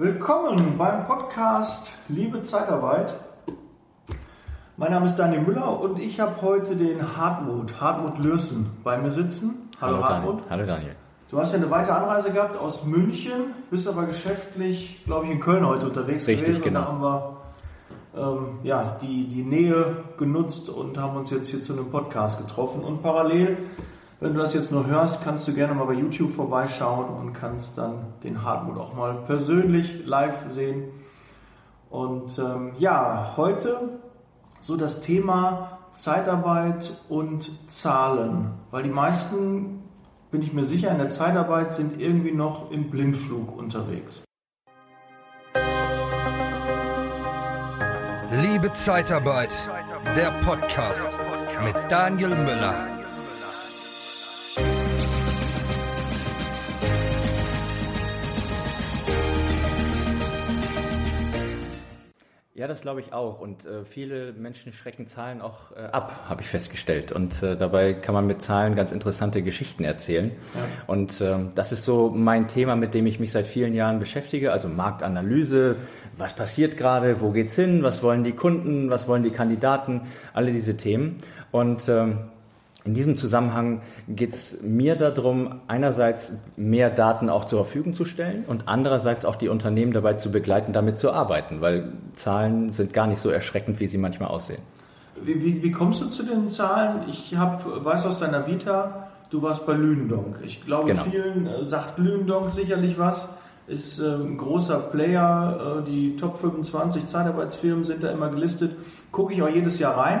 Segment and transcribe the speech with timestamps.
[0.00, 3.14] Willkommen beim Podcast Liebe Zeitarbeit.
[4.78, 9.10] Mein Name ist Daniel Müller und ich habe heute den Hartmut, Hartmut Lürsen bei mir
[9.10, 9.68] sitzen.
[9.78, 10.36] Hallo, Hallo Hartmut.
[10.36, 10.48] Daniel.
[10.48, 10.96] Hallo Daniel.
[11.30, 15.40] Du hast ja eine weite Anreise gehabt aus München, bist aber geschäftlich, glaube ich, in
[15.40, 16.62] Köln heute unterwegs Richtig, gewesen.
[16.62, 16.80] Genau.
[16.80, 17.36] Und da haben
[18.14, 22.38] wir ähm, ja, die, die Nähe genutzt und haben uns jetzt hier zu einem Podcast
[22.38, 22.82] getroffen.
[22.82, 23.58] Und parallel
[24.20, 27.78] wenn du das jetzt nur hörst, kannst du gerne mal bei YouTube vorbeischauen und kannst
[27.78, 30.90] dann den Hartmut auch mal persönlich live sehen.
[31.88, 33.98] Und ähm, ja, heute
[34.60, 39.82] so das Thema Zeitarbeit und Zahlen, weil die meisten,
[40.30, 44.22] bin ich mir sicher, in der Zeitarbeit sind irgendwie noch im Blindflug unterwegs.
[48.30, 49.52] Liebe Zeitarbeit,
[50.14, 51.18] der Podcast
[51.64, 52.89] mit Daniel Müller.
[62.60, 63.40] Ja, das glaube ich auch.
[63.40, 67.10] Und äh, viele Menschen schrecken Zahlen auch äh, ab, habe ich festgestellt.
[67.10, 70.30] Und äh, dabei kann man mit Zahlen ganz interessante Geschichten erzählen.
[70.54, 70.60] Ja.
[70.86, 74.52] Und ähm, das ist so mein Thema, mit dem ich mich seit vielen Jahren beschäftige.
[74.52, 75.76] Also Marktanalyse,
[76.18, 80.02] was passiert gerade, wo geht's hin, was wollen die Kunden, was wollen die Kandidaten,
[80.34, 81.16] alle diese Themen.
[81.52, 82.18] Und ähm,
[82.84, 88.44] in diesem Zusammenhang geht es mir darum, einerseits mehr Daten auch zur Verfügung zu stellen
[88.46, 93.06] und andererseits auch die Unternehmen dabei zu begleiten, damit zu arbeiten, weil Zahlen sind gar
[93.06, 94.62] nicht so erschreckend, wie sie manchmal aussehen.
[95.22, 97.02] Wie, wie, wie kommst du zu den Zahlen?
[97.10, 100.38] Ich hab, weiß aus deiner Vita, du warst bei Lündonk.
[100.44, 101.02] Ich glaube, genau.
[101.02, 103.34] vielen äh, sagt Lündonk sicherlich was.
[103.66, 108.74] Ist äh, ein großer Player, äh, die Top 25 Zeitarbeitsfirmen sind da immer gelistet.
[109.12, 110.20] Gucke ich auch jedes Jahr rein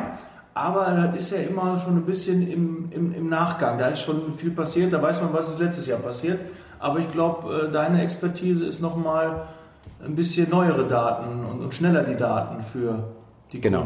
[0.54, 3.78] aber das ist ja immer schon ein bisschen im, im, im, Nachgang.
[3.78, 6.40] Da ist schon viel passiert, da weiß man, was ist letztes Jahr passiert.
[6.78, 9.46] Aber ich glaube, äh, deine Expertise ist nochmal
[10.04, 13.04] ein bisschen neuere Daten und, und, schneller die Daten für
[13.52, 13.84] die genau.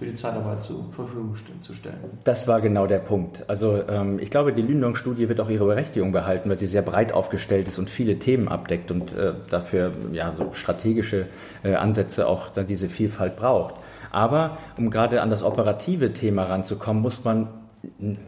[0.00, 2.18] Für die Zeitarbeit zur Verfügung zu stellen.
[2.24, 3.44] Das war genau der Punkt.
[3.48, 7.12] Also ähm, ich glaube, die Lündong-Studie wird auch ihre Berechtigung behalten, weil sie sehr breit
[7.12, 11.26] aufgestellt ist und viele Themen abdeckt und äh, dafür ja so strategische
[11.62, 13.76] äh, Ansätze auch dann diese Vielfalt braucht.
[14.10, 17.48] Aber um gerade an das operative Thema ranzukommen, muss man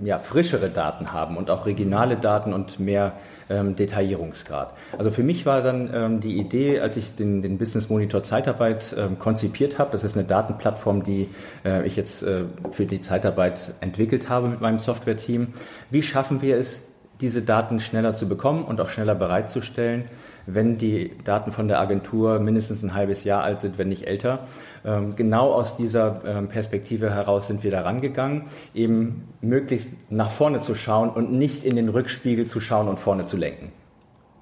[0.03, 3.12] ja, frischere Daten haben und auch regionale Daten und mehr
[3.50, 4.72] ähm, Detaillierungsgrad.
[4.97, 8.94] Also für mich war dann ähm, die Idee, als ich den, den Business Monitor Zeitarbeit
[8.97, 11.28] ähm, konzipiert habe, das ist eine Datenplattform, die
[11.65, 15.49] äh, ich jetzt äh, für die Zeitarbeit entwickelt habe mit meinem Software-Team.
[15.91, 16.83] Wie schaffen wir es,
[17.21, 20.05] diese Daten schneller zu bekommen und auch schneller bereitzustellen,
[20.47, 24.47] wenn die Daten von der Agentur mindestens ein halbes Jahr alt sind, wenn nicht älter.
[24.84, 30.61] Ähm, genau aus dieser ähm, Perspektive heraus sind wir da rangegangen, eben möglichst nach vorne
[30.61, 33.73] zu schauen und nicht in den Rückspiegel zu schauen und vorne zu lenken.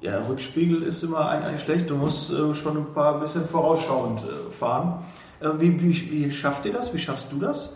[0.02, 1.90] Ja, Rückspiegel ist immer eigentlich schlecht.
[1.90, 5.04] Du musst äh, schon ein paar bisschen vorausschauend äh, fahren.
[5.58, 6.94] Wie, wie, wie schafft ihr das?
[6.94, 7.68] Wie schaffst du das?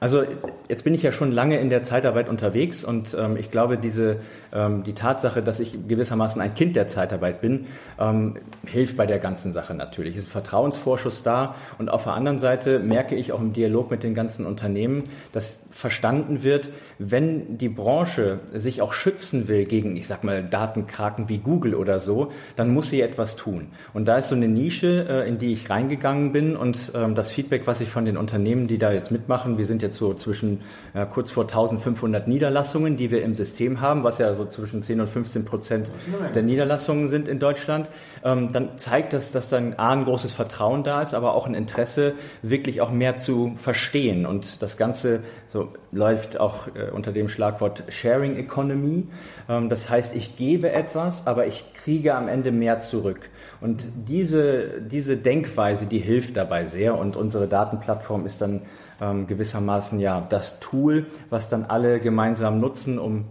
[0.00, 0.22] Also
[0.68, 4.16] jetzt bin ich ja schon lange in der Zeitarbeit unterwegs und ähm, ich glaube, diese
[4.52, 7.66] ähm, die Tatsache, dass ich gewissermaßen ein Kind der Zeitarbeit bin,
[7.98, 10.16] ähm, hilft bei der ganzen Sache natürlich.
[10.16, 13.90] Es ist ein Vertrauensvorschuss da und auf der anderen Seite merke ich auch im Dialog
[13.90, 19.96] mit den ganzen Unternehmen, dass verstanden wird, wenn die Branche sich auch schützen will gegen,
[19.96, 23.68] ich sag mal, Datenkraken wie Google oder so, dann muss sie etwas tun.
[23.94, 27.30] Und da ist so eine Nische, äh, in die ich reingegangen bin und ähm, das
[27.30, 30.60] Feedback, was ich von den Unternehmen, die da jetzt mitmachen, wir sind jetzt so zwischen
[30.94, 35.00] ja, kurz vor 1500 Niederlassungen, die wir im System haben, was ja so zwischen 10
[35.00, 35.90] und 15 Prozent
[36.34, 37.88] der Niederlassungen sind in Deutschland,
[38.24, 41.54] ähm, dann zeigt das, dass dann A, ein großes Vertrauen da ist, aber auch ein
[41.54, 44.26] Interesse, wirklich auch mehr zu verstehen.
[44.26, 45.20] Und das Ganze
[45.52, 49.08] so läuft auch äh, unter dem Schlagwort Sharing Economy.
[49.48, 53.30] Ähm, das heißt, ich gebe etwas, aber ich kriege am Ende mehr zurück.
[53.60, 56.96] Und diese, diese Denkweise, die hilft dabei sehr.
[56.96, 58.62] Und unsere Datenplattform ist dann
[59.00, 63.24] ähm, gewissermaßen ja das Tool, was dann alle gemeinsam nutzen, um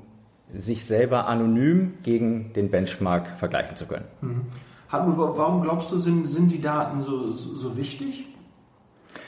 [0.53, 4.05] sich selber anonym gegen den Benchmark vergleichen zu können.
[4.19, 4.41] Mhm.
[4.91, 8.25] warum glaubst du, sind, sind die Daten so, so, so wichtig?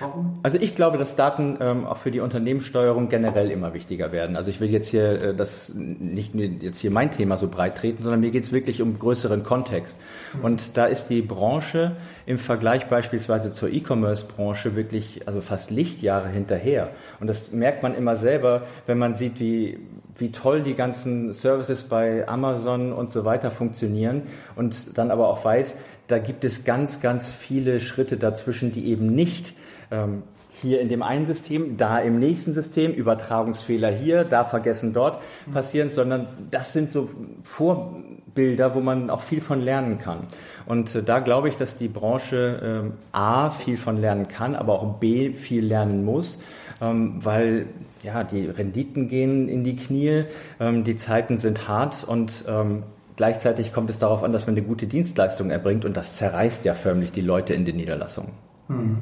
[0.02, 0.40] Warum?
[0.44, 4.36] Also ich glaube, dass Daten ähm, auch für die Unternehmenssteuerung generell immer wichtiger werden.
[4.36, 8.04] Also ich will jetzt hier äh, das nicht jetzt hier mein Thema so breit treten,
[8.04, 9.98] sondern mir geht es wirklich um größeren Kontext.
[10.34, 10.46] Mhm.
[10.46, 11.96] Und da ist die Branche
[12.26, 16.90] im Vergleich beispielsweise zur E-Commerce-Branche wirklich also fast Lichtjahre hinterher.
[17.20, 19.78] Und das merkt man immer selber, wenn man sieht, wie
[20.18, 24.24] wie toll die ganzen Services bei Amazon und so weiter funktionieren
[24.56, 25.76] und dann aber auch weiß,
[26.08, 29.54] da gibt es ganz, ganz viele Schritte dazwischen, die eben nicht
[29.92, 30.24] ähm,
[30.62, 35.22] hier in dem einen System, da im nächsten System, Übertragungsfehler hier, da vergessen dort
[35.54, 37.10] passieren, sondern das sind so
[37.44, 40.28] Vorbilder, wo man auch viel von lernen kann.
[40.66, 44.74] Und äh, da glaube ich, dass die Branche äh, A viel von lernen kann, aber
[44.74, 46.38] auch B viel lernen muss,
[46.82, 47.68] ähm, weil
[48.04, 50.26] ja, die Renditen gehen in die Knie,
[50.60, 52.84] ähm, die Zeiten sind hart und ähm,
[53.16, 56.74] gleichzeitig kommt es darauf an, dass man eine gute Dienstleistung erbringt und das zerreißt ja
[56.74, 58.32] förmlich die Leute in den Niederlassungen.
[58.68, 58.98] Hm.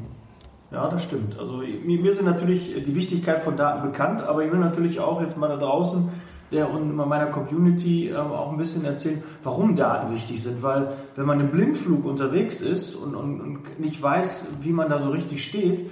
[0.72, 1.40] Ja, das stimmt.
[1.40, 5.38] Also mir sind natürlich die Wichtigkeit von Daten bekannt, aber ich will natürlich auch jetzt
[5.38, 6.10] mal da draußen
[6.52, 10.64] der und meiner Community äh, auch ein bisschen erzählen, warum Daten wichtig sind.
[10.64, 15.00] Weil wenn man im Blindflug unterwegs ist und, und, und nicht weiß, wie man da
[15.00, 15.90] so richtig steht,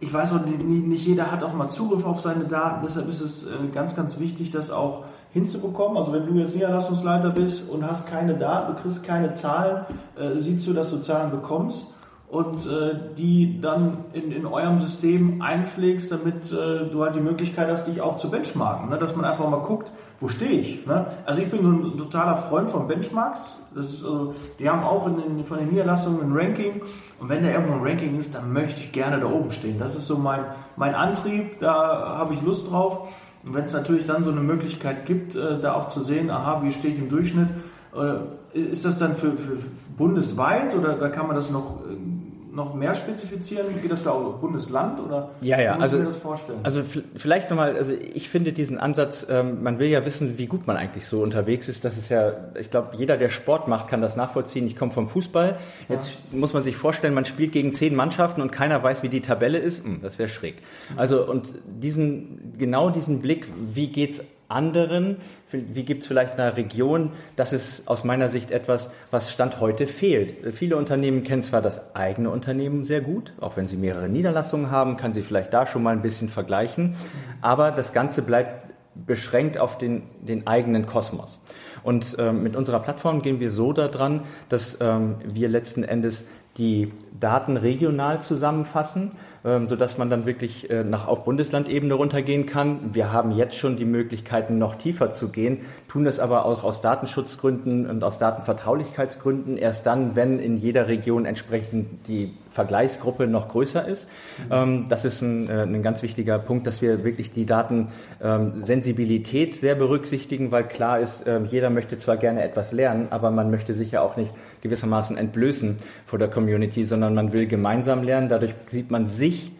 [0.00, 2.84] ich weiß auch, nicht, nicht jeder hat auch mal Zugriff auf seine Daten.
[2.84, 5.96] Deshalb ist es äh, ganz, ganz wichtig, das auch hinzubekommen.
[5.96, 9.86] Also wenn du jetzt Niederlassungsleiter bist und hast keine Daten, du kriegst keine Zahlen,
[10.18, 11.86] äh, siehst du, dass du Zahlen bekommst
[12.32, 17.70] und äh, die dann in, in eurem System einpflegst, damit äh, du halt die Möglichkeit
[17.70, 18.88] hast, dich auch zu benchmarken.
[18.88, 18.96] Ne?
[18.96, 20.86] Dass man einfach mal guckt, wo stehe ich.
[20.86, 21.08] Ne?
[21.26, 23.58] Also ich bin so ein totaler Freund von Benchmarks.
[23.74, 26.80] Das ist, also, die haben auch in, in, von den Niederlassungen ein Ranking.
[27.20, 29.78] Und wenn da irgendwo ein Ranking ist, dann möchte ich gerne da oben stehen.
[29.78, 30.40] Das ist so mein,
[30.76, 33.10] mein Antrieb, da habe ich Lust drauf.
[33.44, 36.62] Und wenn es natürlich dann so eine Möglichkeit gibt, äh, da auch zu sehen, aha,
[36.62, 37.48] wie stehe ich im Durchschnitt,
[37.94, 39.58] äh, ist das dann für, für
[39.98, 42.11] bundesweit oder da kann man das noch äh,
[42.52, 43.66] noch mehr spezifizieren?
[43.80, 46.60] Geht das da auch Bundesland oder ja, ja, also, mir das vorstellen?
[46.62, 46.82] Also
[47.16, 50.76] vielleicht nochmal, also ich finde diesen Ansatz, ähm, man will ja wissen, wie gut man
[50.76, 51.84] eigentlich so unterwegs ist.
[51.84, 54.66] Das ist ja, ich glaube, jeder, der Sport macht, kann das nachvollziehen.
[54.66, 55.58] Ich komme vom Fußball.
[55.88, 56.38] Jetzt ja.
[56.38, 59.58] muss man sich vorstellen, man spielt gegen zehn Mannschaften und keiner weiß, wie die Tabelle
[59.58, 59.84] ist.
[59.84, 60.56] Hm, das wäre schräg.
[60.96, 64.20] Also und diesen, genau diesen Blick, wie geht's
[64.52, 65.16] anderen,
[65.50, 69.86] wie gibt es vielleicht eine Region, das ist aus meiner Sicht etwas, was Stand heute
[69.86, 70.54] fehlt.
[70.54, 74.96] Viele Unternehmen kennen zwar das eigene Unternehmen sehr gut, auch wenn sie mehrere Niederlassungen haben,
[74.96, 76.96] kann sie vielleicht da schon mal ein bisschen vergleichen,
[77.40, 81.38] aber das Ganze bleibt beschränkt auf den, den eigenen Kosmos.
[81.82, 86.24] Und ähm, mit unserer Plattform gehen wir so daran, dass ähm, wir letzten Endes
[86.58, 89.10] die Daten regional zusammenfassen
[89.44, 92.94] ähm, sodass man dann wirklich äh, nach auf Bundeslandebene runtergehen kann.
[92.94, 95.58] Wir haben jetzt schon die Möglichkeiten, noch tiefer zu gehen,
[95.88, 101.24] tun das aber auch aus Datenschutzgründen und aus Datenvertraulichkeitsgründen erst dann, wenn in jeder Region
[101.24, 104.06] entsprechend die Vergleichsgruppe noch größer ist.
[104.50, 104.86] Mhm.
[104.88, 109.74] Das ist ein, äh, ein, ganz wichtiger Punkt, dass wir wirklich die Datensensibilität ähm, sehr
[109.74, 113.92] berücksichtigen, weil klar ist, ähm, jeder möchte zwar gerne etwas lernen, aber man möchte sich
[113.92, 118.28] ja auch nicht gewissermaßen entblößen vor der Community, sondern man will gemeinsam lernen.
[118.28, 119.52] Dadurch sieht man sich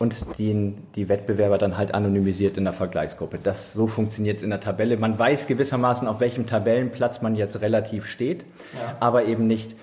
[0.00, 3.38] und die, die Wettbewerber dann halt anonymisiert in der Vergleichsgruppe.
[3.42, 4.96] Das so funktioniert es in der Tabelle.
[4.96, 8.96] Man weiß gewissermaßen, auf welchem Tabellenplatz man jetzt relativ steht, ja.
[8.98, 9.76] aber eben nicht,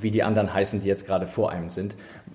[0.00, 1.94] wie die anderen heißen, die jetzt gerade vor einem sind.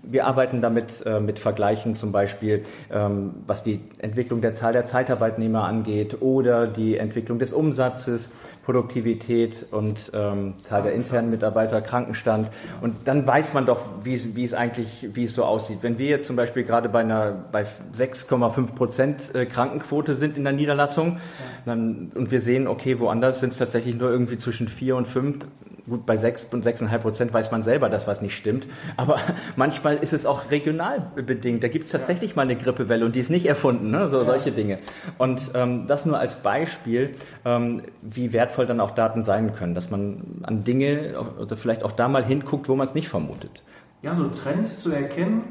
[0.09, 2.61] Wir arbeiten damit äh, mit Vergleichen zum Beispiel,
[2.91, 8.29] ähm, was die Entwicklung der Zahl der Zeitarbeitnehmer angeht oder die Entwicklung des Umsatzes,
[8.63, 12.49] Produktivität und ähm, Zahl der internen Mitarbeiter, Krankenstand.
[12.81, 15.79] Und dann weiß man doch, wie es, wie es eigentlich, wie es so aussieht.
[15.81, 20.43] Wenn wir jetzt zum Beispiel gerade bei einer bei 6,5 Prozent äh, Krankenquote sind in
[20.43, 21.19] der Niederlassung,
[21.65, 25.45] dann, und wir sehen, okay, woanders sind es tatsächlich nur irgendwie zwischen vier und fünf,
[25.87, 28.67] gut, bei sechs und sechseinhalb Prozent weiß man selber, dass was nicht stimmt.
[28.97, 29.17] Aber
[29.55, 31.63] manchmal ist es auch regional bedingt.
[31.63, 32.35] Da gibt es tatsächlich ja.
[32.35, 34.09] mal eine Grippewelle und die ist nicht erfunden, ne?
[34.09, 34.25] so ja.
[34.25, 34.77] solche Dinge.
[35.17, 37.15] Und ähm, das nur als Beispiel,
[37.45, 41.93] ähm, wie wertvoll dann auch Daten sein können, dass man an Dinge, also vielleicht auch
[41.93, 43.63] da mal hinguckt, wo man es nicht vermutet.
[44.01, 45.43] Ja, so Trends zu erkennen,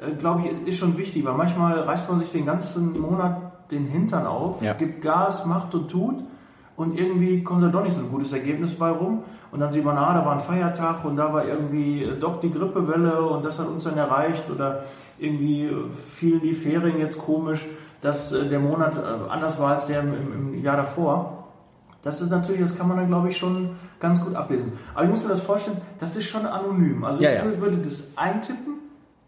[0.00, 3.86] äh, glaube ich, ist schon wichtig, weil manchmal reißt man sich den ganzen Monat den
[3.86, 4.72] Hintern auf, ja.
[4.72, 6.24] gibt Gas, macht und tut
[6.76, 9.22] und irgendwie kommt da doch nicht so ein gutes Ergebnis bei rum.
[9.50, 12.40] Und dann sieht man, ah, da war ein Feiertag und da war irgendwie äh, doch
[12.40, 14.84] die Grippewelle und das hat uns dann erreicht oder
[15.18, 15.74] irgendwie äh,
[16.10, 17.64] fielen die Ferien jetzt komisch,
[18.02, 18.96] dass äh, der Monat
[19.30, 21.44] anders war als der im, im Jahr davor.
[22.02, 24.72] Das ist natürlich, das kann man dann, glaube ich, schon ganz gut ablesen.
[24.94, 27.04] Aber ich muss mir das vorstellen, das ist schon anonym.
[27.04, 27.60] Also ja, ich ja.
[27.60, 28.74] würde das eintippen,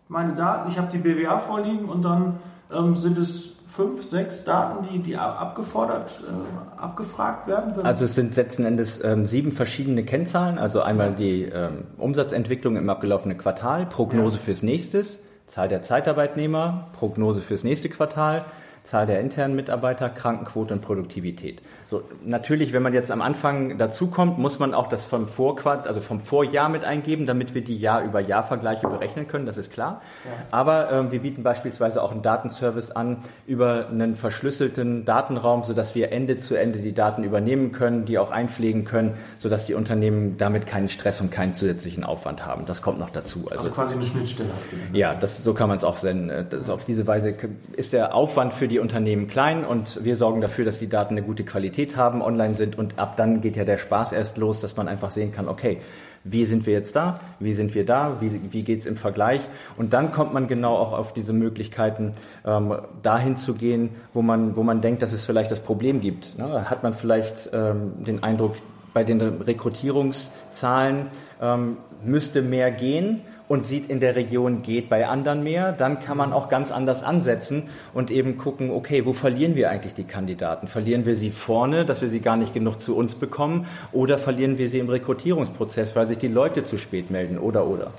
[0.08, 2.38] meine Daten, ich habe die BWA vorliegen und dann
[2.72, 7.74] ähm, sind es fünf, sechs Daten, die, die abgefordert, äh, abgefragt werden?
[7.84, 10.58] Also es sind letzten Endes ähm, sieben verschiedene Kennzahlen.
[10.58, 14.42] Also einmal die ähm, Umsatzentwicklung im abgelaufenen Quartal, Prognose ja.
[14.42, 15.04] fürs nächste,
[15.46, 18.44] Zahl der Zeitarbeitnehmer, Prognose fürs nächste Quartal,
[18.88, 21.60] Zahl der internen Mitarbeiter, Krankenquote und Produktivität.
[21.84, 26.00] So, natürlich, wenn man jetzt am Anfang dazukommt, muss man auch das vom Vorquart, also
[26.00, 30.00] vom Vorjahr mit eingeben, damit wir die Jahr-über-Jahr-Vergleiche berechnen können, das ist klar.
[30.24, 30.30] Ja.
[30.52, 36.10] Aber ähm, wir bieten beispielsweise auch einen Datenservice an über einen verschlüsselten Datenraum, sodass wir
[36.10, 40.66] Ende zu Ende die Daten übernehmen können, die auch einpflegen können, sodass die Unternehmen damit
[40.66, 42.64] keinen Stress und keinen zusätzlichen Aufwand haben.
[42.64, 43.48] Das kommt noch dazu.
[43.50, 44.48] Also, also quasi eine Schnittstelle.
[44.94, 46.32] Ja, das, so kann man es auch sehen.
[46.48, 47.34] Das, auf diese Weise
[47.76, 51.22] ist der Aufwand für die Unternehmen klein und wir sorgen dafür, dass die Daten eine
[51.22, 54.76] gute Qualität haben, online sind und ab dann geht ja der Spaß erst los, dass
[54.76, 55.78] man einfach sehen kann, okay,
[56.24, 59.40] wie sind wir jetzt da, wie sind wir da, wie, wie geht es im Vergleich.
[59.76, 62.12] Und dann kommt man genau auch auf diese Möglichkeiten,
[62.44, 66.36] ähm, dahin zu gehen, wo man, wo man denkt, dass es vielleicht das Problem gibt.
[66.36, 66.68] Ne?
[66.68, 68.56] Hat man vielleicht ähm, den Eindruck,
[68.94, 71.06] bei den Rekrutierungszahlen
[71.40, 76.16] ähm, müsste mehr gehen und sieht in der Region geht bei anderen mehr, dann kann
[76.16, 77.64] man auch ganz anders ansetzen
[77.94, 80.68] und eben gucken, okay, wo verlieren wir eigentlich die Kandidaten?
[80.68, 84.58] Verlieren wir sie vorne, dass wir sie gar nicht genug zu uns bekommen oder verlieren
[84.58, 87.92] wir sie im Rekrutierungsprozess, weil sich die Leute zu spät melden oder oder?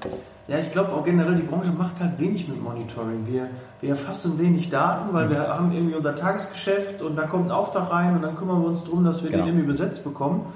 [0.48, 3.28] Ja, ich glaube auch generell, die Branche macht halt wenig mit Monitoring.
[3.28, 3.50] Wir,
[3.82, 7.92] wir erfassen wenig Daten, weil wir haben irgendwie unser Tagesgeschäft und da kommt ein Auftrag
[7.92, 9.44] rein und dann kümmern wir uns darum, dass wir genau.
[9.44, 10.48] den irgendwie besetzt bekommen.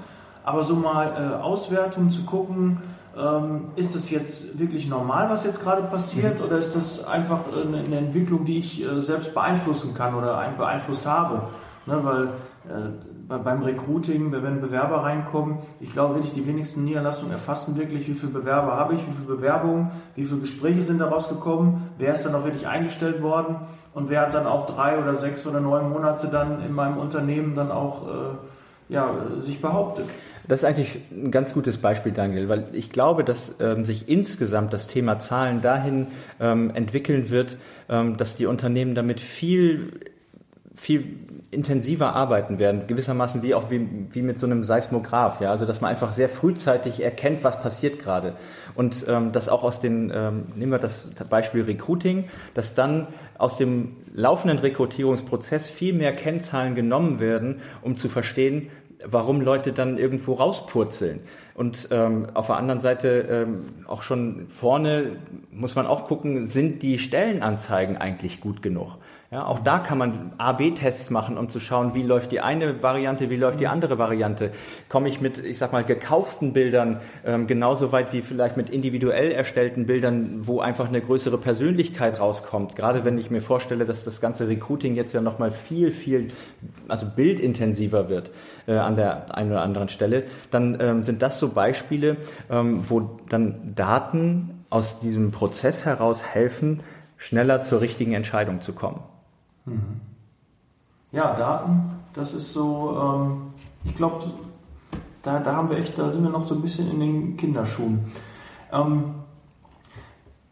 [0.42, 2.78] Aber so mal äh, Auswertung zu gucken,
[3.16, 6.46] ähm, ist das jetzt wirklich normal, was jetzt gerade passiert, mhm.
[6.46, 10.56] oder ist das einfach eine, eine Entwicklung, die ich äh, selbst beeinflussen kann oder ein,
[10.56, 11.42] beeinflusst habe?
[11.86, 12.88] Ne, weil äh,
[13.28, 18.14] bei, beim Recruiting, wenn Bewerber reinkommen, ich glaube wirklich, die wenigsten Niederlassungen erfassen wirklich, wie
[18.14, 22.24] viele Bewerber habe ich, wie viele Bewerbungen, wie viele Gespräche sind daraus gekommen, wer ist
[22.24, 23.56] dann auch wirklich eingestellt worden
[23.92, 27.54] und wer hat dann auch drei oder sechs oder neun Monate dann in meinem Unternehmen
[27.54, 30.08] dann auch äh, ja, sich behauptet.
[30.46, 34.72] Das ist eigentlich ein ganz gutes Beispiel, Daniel, weil ich glaube, dass ähm, sich insgesamt
[34.72, 36.08] das Thema Zahlen dahin
[36.38, 37.56] ähm, entwickeln wird,
[37.88, 40.00] ähm, dass die Unternehmen damit viel
[40.76, 41.18] viel
[41.52, 45.80] intensiver arbeiten werden, gewissermaßen wie auch wie, wie mit so einem Seismograph, ja, also dass
[45.80, 48.34] man einfach sehr frühzeitig erkennt, was passiert gerade.
[48.74, 52.24] Und ähm, dass auch aus den, ähm, nehmen wir das Beispiel Recruiting,
[52.54, 53.06] dass dann
[53.38, 58.68] aus dem laufenden Rekrutierungsprozess viel mehr Kennzahlen genommen werden, um zu verstehen,
[59.06, 61.20] warum Leute dann irgendwo rauspurzeln.
[61.54, 65.16] Und ähm, auf der anderen Seite ähm, auch schon vorne
[65.50, 68.98] muss man auch gucken, sind die Stellenanzeigen eigentlich gut genug?
[69.34, 73.30] Ja, auch da kann man A-B-Tests machen, um zu schauen, wie läuft die eine Variante,
[73.30, 74.52] wie läuft die andere Variante.
[74.88, 79.32] Komme ich mit, ich sag mal, gekauften Bildern ähm, genauso weit wie vielleicht mit individuell
[79.32, 82.76] erstellten Bildern, wo einfach eine größere Persönlichkeit rauskommt.
[82.76, 86.28] Gerade wenn ich mir vorstelle, dass das ganze Recruiting jetzt ja nochmal viel, viel,
[86.86, 88.30] also bildintensiver wird
[88.68, 90.22] äh, an der einen oder anderen Stelle,
[90.52, 92.18] dann ähm, sind das so Beispiele,
[92.52, 96.84] ähm, wo dann Daten aus diesem Prozess heraus helfen,
[97.16, 99.02] schneller zur richtigen Entscheidung zu kommen.
[99.64, 100.00] Mhm.
[101.12, 103.52] Ja, Daten, das ist so, ähm,
[103.84, 104.24] ich glaube,
[105.22, 108.04] da, da haben wir echt, da sind wir noch so ein bisschen in den Kinderschuhen.
[108.72, 109.14] Ähm,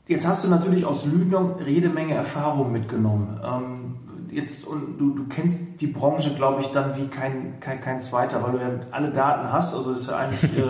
[0.06, 3.40] jetzt hast du natürlich aus Lügnung jede Menge Erfahrung mitgenommen.
[3.44, 3.94] Ähm,
[4.30, 8.42] jetzt, und du, du kennst die Branche, glaube ich, dann wie kein, kein, kein zweiter,
[8.42, 9.74] weil du ja alle Daten hast.
[9.74, 10.60] Also das ist ja eigentlich äh,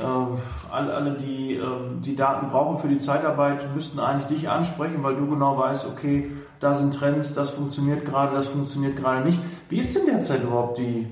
[0.00, 1.66] äh, alle, alle, die äh,
[2.00, 6.30] die Daten brauchen für die Zeitarbeit, müssten eigentlich dich ansprechen, weil du genau weißt, okay,
[6.60, 9.40] da sind Trends, das funktioniert gerade, das funktioniert gerade nicht.
[9.68, 11.06] Wie ist denn derzeit überhaupt die,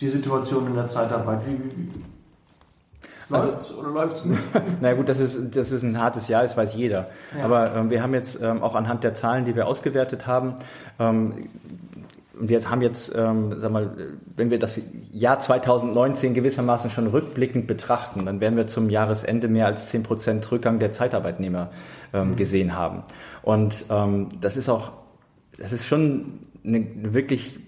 [0.00, 1.46] die Situation in der Zeitarbeit?
[1.46, 2.04] Wie, wie, wie
[3.28, 4.42] läuft's also, oder läuft's nicht?
[4.80, 7.08] Na gut, das ist, das ist ein hartes Jahr, das weiß jeder.
[7.36, 7.44] Ja.
[7.44, 10.54] Aber ähm, wir haben jetzt ähm, auch anhand der Zahlen, die wir ausgewertet haben,
[10.98, 11.48] ähm,
[12.40, 13.90] wir haben jetzt, ähm, sag mal,
[14.36, 14.80] wenn wir das
[15.12, 20.50] Jahr 2019 gewissermaßen schon rückblickend betrachten, dann werden wir zum Jahresende mehr als 10 Prozent
[20.50, 21.70] Rückgang der Zeitarbeitnehmer
[22.12, 22.36] ähm, mhm.
[22.36, 23.02] gesehen haben.
[23.42, 24.92] Und ähm, das ist auch,
[25.58, 27.58] das ist schon eine wirklich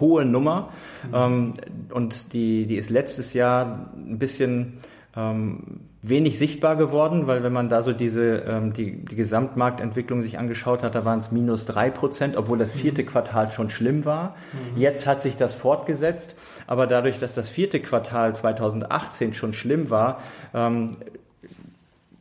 [0.00, 0.70] hohe Nummer.
[1.08, 1.14] Mhm.
[1.14, 1.54] Ähm,
[1.92, 4.74] und die, die ist letztes Jahr ein bisschen
[5.16, 10.38] ähm, wenig sichtbar geworden, weil wenn man da so diese ähm, die, die Gesamtmarktentwicklung sich
[10.38, 13.06] angeschaut hat, da waren es minus drei Prozent, obwohl das vierte mhm.
[13.06, 14.36] Quartal schon schlimm war.
[14.52, 14.80] Mhm.
[14.80, 16.34] Jetzt hat sich das fortgesetzt,
[16.66, 20.20] aber dadurch, dass das vierte Quartal 2018 schon schlimm war,
[20.54, 20.96] ähm,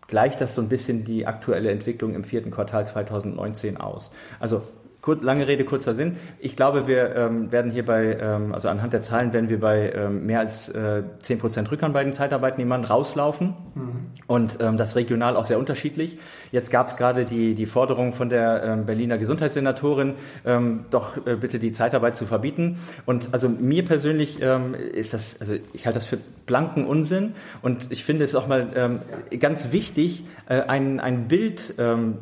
[0.08, 4.10] gleicht das so ein bisschen die aktuelle Entwicklung im vierten Quartal 2019 aus.
[4.40, 4.64] Also
[5.08, 6.18] Kur lange Rede, kurzer Sinn.
[6.38, 9.94] Ich glaube, wir ähm, werden hier bei, ähm, also anhand der Zahlen werden wir bei
[9.96, 13.54] ähm, mehr als äh, 10% Rückgang bei den Zeitarbeitnehmern rauslaufen.
[13.74, 13.92] Mhm.
[14.28, 16.20] Und ähm, das regional auch sehr unterschiedlich.
[16.52, 21.38] Jetzt gab es gerade die, die Forderung von der ähm, Berliner Gesundheitssenatorin, ähm, doch äh,
[21.38, 22.78] bitte die Zeitarbeit zu verbieten.
[23.06, 27.36] Und also mir persönlich ähm, ist das, also ich halte das für blanken Unsinn.
[27.62, 29.00] Und ich finde es auch mal ähm,
[29.40, 32.18] ganz wichtig, äh, ein, ein Bild ähm,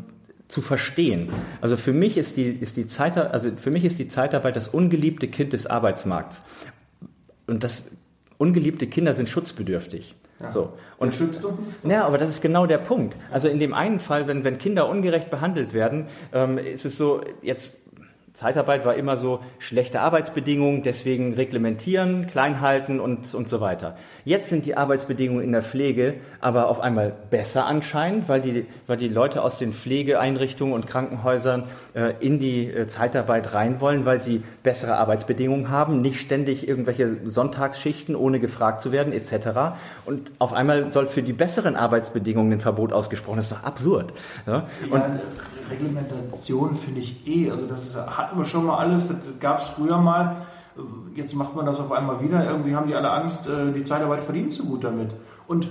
[0.47, 1.29] zu verstehen.
[1.61, 4.67] Also für mich ist die, ist die Zeit, also für mich ist die Zeitarbeit das
[4.67, 6.41] ungeliebte Kind des Arbeitsmarkts.
[7.47, 7.83] Und das
[8.37, 10.15] ungeliebte Kinder sind schutzbedürftig.
[10.39, 10.51] Ja.
[10.51, 10.73] So.
[10.97, 11.79] Und schützt uns?
[11.83, 13.15] Ja, aber das ist genau der Punkt.
[13.31, 17.21] Also in dem einen Fall, wenn, wenn Kinder ungerecht behandelt werden, ähm, ist es so,
[17.41, 17.77] jetzt
[18.35, 23.95] Zeitarbeit war immer so schlechte Arbeitsbedingungen, deswegen reglementieren, klein halten und, und so weiter.
[24.25, 26.15] Jetzt sind die Arbeitsbedingungen in der Pflege
[26.45, 31.63] aber auf einmal besser anscheinend, weil die, weil die Leute aus den Pflegeeinrichtungen und Krankenhäusern
[31.95, 37.17] äh, in die äh, Zeitarbeit rein wollen, weil sie bessere Arbeitsbedingungen haben, nicht ständig irgendwelche
[37.25, 39.77] Sonntagsschichten, ohne gefragt zu werden, etc.
[40.05, 43.37] Und auf einmal soll für die besseren Arbeitsbedingungen ein Verbot ausgesprochen.
[43.37, 44.13] Das ist doch absurd.
[44.45, 44.67] Ja?
[44.91, 45.19] Und ja,
[45.71, 49.67] Reglementation finde ich eh, also das ist, hatten wir schon mal alles, das gab es
[49.69, 50.35] früher mal,
[51.15, 54.21] jetzt macht man das auf einmal wieder, irgendwie haben die alle Angst, äh, die Zeitarbeit
[54.21, 55.15] verdient zu gut damit.
[55.47, 55.69] Und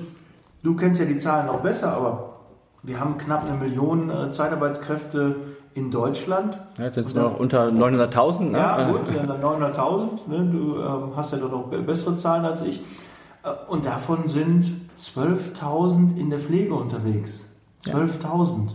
[0.62, 2.30] du kennst ja die Zahlen noch besser, aber
[2.82, 5.36] wir haben knapp eine Million äh, Zeitarbeitskräfte
[5.74, 6.58] in Deutschland.
[6.78, 8.50] Ja, jetzt sind es noch unter 900.000.
[8.50, 8.58] Ne?
[8.58, 10.28] Ja, gut, 900.000.
[10.28, 10.48] Ne?
[10.50, 12.80] Du ähm, hast ja doch noch bessere Zahlen als ich.
[13.42, 17.44] Äh, und davon sind 12.000 in der Pflege unterwegs.
[17.84, 18.68] 12.000.
[18.68, 18.74] Ja.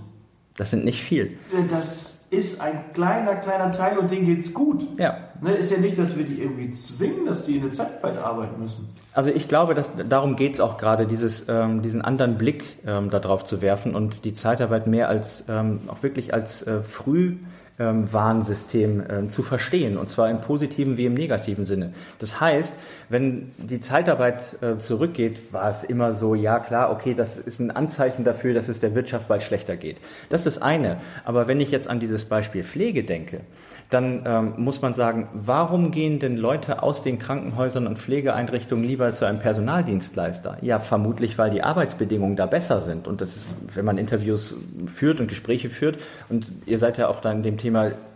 [0.58, 1.38] Das sind nicht viel.
[1.70, 4.86] Das ist ein kleiner, kleiner Teil und denen geht's gut.
[4.98, 5.18] Ja.
[5.42, 8.62] Ne, ist ja nicht, dass wir die irgendwie zwingen, dass die in der Zeitarbeit arbeiten
[8.62, 8.90] müssen.
[9.14, 13.46] Also ich glaube, dass darum geht's auch gerade, dieses, ähm, diesen anderen Blick ähm, darauf
[13.46, 17.38] zu werfen und die Zeitarbeit mehr als ähm, auch wirklich als äh, früh
[17.80, 21.94] ähm, Warnsystem ähm, zu verstehen, und zwar im positiven wie im negativen Sinne.
[22.20, 22.74] Das heißt,
[23.10, 27.72] wenn die Zeitarbeit äh, zurückgeht, war es immer so, ja klar, okay, das ist ein
[27.72, 29.98] Anzeichen dafür, dass es der Wirtschaft bald schlechter geht.
[30.30, 30.98] Das ist das eine.
[31.24, 33.42] Aber wenn ich jetzt an dieses Beispiel Pflege denke,
[33.90, 39.12] dann ähm, muss man sagen, warum gehen denn Leute aus den Krankenhäusern und Pflegeeinrichtungen lieber
[39.12, 40.58] zu einem Personaldienstleister?
[40.62, 43.08] Ja, vermutlich, weil die Arbeitsbedingungen da besser sind.
[43.08, 44.56] Und das ist, wenn man Interviews
[44.88, 45.98] führt und Gespräche führt,
[46.30, 47.69] und ihr seid ja auch da in dem Thema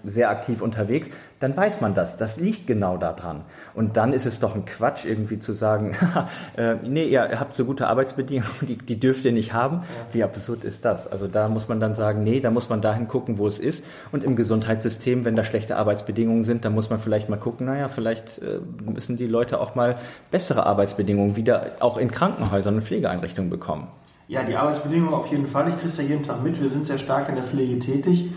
[0.03, 2.17] sehr aktiv unterwegs, dann weiß man das.
[2.17, 3.41] Das liegt genau daran.
[3.73, 5.95] Und dann ist es doch ein Quatsch, irgendwie zu sagen,
[6.57, 9.83] äh, nee, ihr habt so gute Arbeitsbedingungen, die, die dürft ihr nicht haben.
[10.11, 11.07] Wie absurd ist das?
[11.07, 13.85] Also da muss man dann sagen, nee, da muss man dahin gucken, wo es ist.
[14.11, 17.87] Und im Gesundheitssystem, wenn da schlechte Arbeitsbedingungen sind, dann muss man vielleicht mal gucken, naja,
[17.87, 19.97] vielleicht äh, müssen die Leute auch mal
[20.31, 23.87] bessere Arbeitsbedingungen wieder auch in Krankenhäusern und Pflegeeinrichtungen bekommen.
[24.27, 25.67] Ja, die Arbeitsbedingungen auf jeden Fall.
[25.67, 26.59] Ich kriege es ja jeden Tag mit.
[26.61, 28.29] Wir sind sehr stark in der Pflege tätig.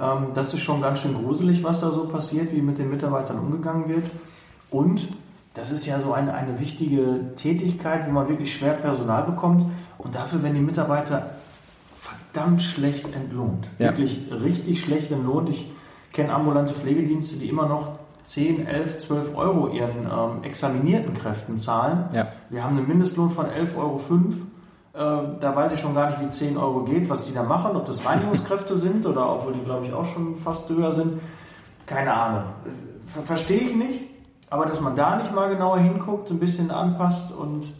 [0.00, 3.38] Ähm, das ist schon ganz schön gruselig, was da so passiert, wie mit den Mitarbeitern
[3.38, 4.04] umgegangen wird.
[4.70, 5.08] Und
[5.54, 9.70] das ist ja so eine, eine wichtige Tätigkeit, wo man wirklich schwer Personal bekommt.
[9.98, 11.36] Und dafür werden die Mitarbeiter
[12.00, 13.68] verdammt schlecht entlohnt.
[13.78, 13.90] Ja.
[13.90, 15.48] Wirklich richtig schlecht entlohnt.
[15.50, 15.70] Ich
[16.12, 22.06] kenne ambulante Pflegedienste, die immer noch 10, 11, 12 Euro ihren ähm, examinierten Kräften zahlen.
[22.12, 22.28] Ja.
[22.50, 24.00] Wir haben einen Mindestlohn von 11,05 Euro
[24.94, 27.84] da weiß ich schon gar nicht, wie 10 Euro geht, was die da machen, ob
[27.86, 31.20] das Reinigungskräfte sind oder obwohl die, glaube ich, auch schon fast höher sind.
[31.84, 32.44] Keine Ahnung.
[33.04, 34.00] Ver Verstehe ich nicht,
[34.50, 37.72] aber dass man da nicht mal genauer hinguckt, ein bisschen anpasst und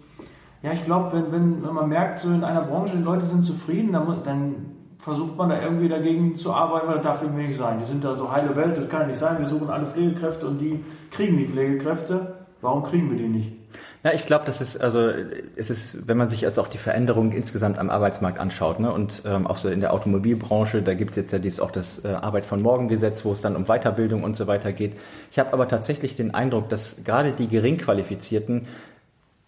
[0.62, 3.44] ja, ich glaube, wenn, wenn, wenn man merkt, so in einer Branche, die Leute sind
[3.44, 4.55] zufrieden, dann, dann
[4.98, 7.79] versucht man da irgendwie dagegen zu arbeiten, weil das darf irgendwie nicht sein.
[7.79, 9.38] Die sind da so heile Welt, das kann nicht sein.
[9.38, 12.46] Wir suchen alle Pflegekräfte und die kriegen die Pflegekräfte.
[12.62, 13.53] Warum kriegen wir die nicht?
[14.04, 15.10] Ja, ich glaube, das ist also
[15.56, 19.22] es ist, wenn man sich jetzt auch die Veränderung insgesamt am Arbeitsmarkt anschaut, ne, und
[19.24, 22.08] ähm, auch so in der Automobilbranche, da gibt es jetzt ja dieses auch das äh,
[22.08, 24.92] Arbeit von morgen Gesetz, wo es dann um Weiterbildung und so weiter geht.
[25.30, 28.68] Ich habe aber tatsächlich den Eindruck, dass gerade die Geringqualifizierten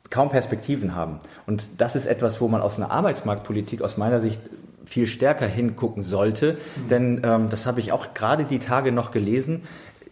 [0.08, 1.18] kaum Perspektiven haben.
[1.46, 4.40] Und das ist etwas, wo man aus einer Arbeitsmarktpolitik aus meiner Sicht
[4.86, 6.52] viel stärker hingucken sollte.
[6.54, 6.88] Mhm.
[6.88, 9.62] Denn ähm, das habe ich auch gerade die Tage noch gelesen.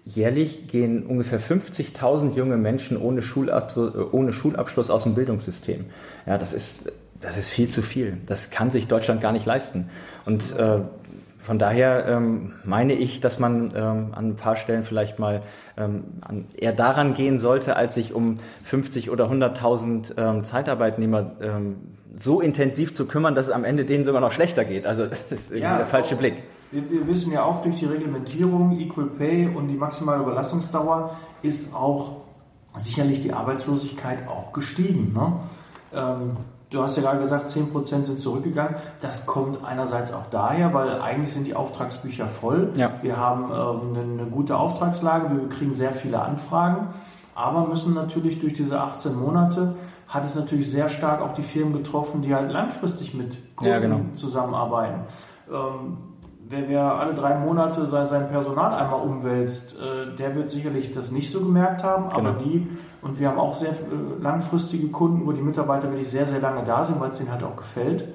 [0.07, 5.87] Jährlich gehen ungefähr 50.000 junge Menschen ohne Schulabschluss, äh, ohne Schulabschluss aus dem Bildungssystem.
[6.27, 8.19] Ja, das ist, das ist viel zu viel.
[8.27, 9.89] Das kann sich Deutschland gar nicht leisten.
[10.27, 10.81] Und äh,
[11.39, 15.43] von daher ähm, meine ich, dass man ähm, an ein paar Stellen vielleicht mal
[15.77, 21.77] ähm, an, eher daran gehen sollte, als sich um 50 oder 100.000 ähm, Zeitarbeitnehmer ähm,
[22.17, 24.87] so intensiv zu kümmern, dass es am Ende denen sogar noch schlechter geht.
[24.87, 26.43] Also das ist irgendwie ja, der falsche Blick.
[26.75, 31.73] Wir, wir, wissen ja auch durch die Reglementierung, Equal Pay und die maximale Überlassungsdauer ist
[31.73, 32.17] auch
[32.75, 35.13] sicherlich die Arbeitslosigkeit auch gestiegen.
[35.13, 35.35] Ne?
[35.95, 36.37] Ähm,
[36.71, 38.75] du hast ja gerade gesagt, 10% sind zurückgegangen.
[39.01, 42.73] Das kommt einerseits auch daher, weil eigentlich sind die Auftragsbücher voll.
[42.77, 42.91] Ja.
[43.03, 46.89] Wir haben ähm, eine, eine gute Auftragslage, wir kriegen sehr viele Anfragen,
[47.37, 49.77] aber müssen natürlich durch diese 18 Monate
[50.09, 53.79] hat es natürlich sehr stark auch die Firmen getroffen, die halt langfristig mit Kunden ja,
[53.79, 54.01] genau.
[54.15, 55.03] zusammenarbeiten.
[55.49, 55.99] Ähm,
[56.49, 61.11] wer, wer alle drei Monate sein, sein Personal einmal umwälzt, äh, der wird sicherlich das
[61.11, 62.31] nicht so gemerkt haben, genau.
[62.31, 62.67] aber die,
[63.03, 63.75] und wir haben auch sehr äh,
[64.21, 67.43] langfristige Kunden, wo die Mitarbeiter wirklich sehr, sehr lange da sind, weil es ihnen halt
[67.43, 68.07] auch gefällt.